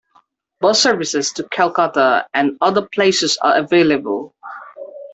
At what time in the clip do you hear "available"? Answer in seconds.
3.57-4.33